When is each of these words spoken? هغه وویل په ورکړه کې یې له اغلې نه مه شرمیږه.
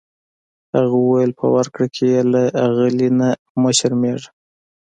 هغه 0.75 0.95
وویل 1.03 1.31
په 1.39 1.45
ورکړه 1.55 1.87
کې 1.95 2.05
یې 2.13 2.21
له 2.33 2.41
اغلې 2.65 3.09
نه 3.19 3.29
مه 3.61 3.71
شرمیږه. 3.77 4.29